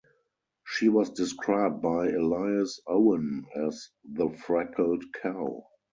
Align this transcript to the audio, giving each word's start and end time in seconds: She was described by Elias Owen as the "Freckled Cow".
She 0.65 0.89
was 0.89 1.11
described 1.11 1.83
by 1.83 2.07
Elias 2.09 2.81
Owen 2.87 3.45
as 3.55 3.91
the 4.03 4.29
"Freckled 4.31 5.03
Cow". 5.13 5.67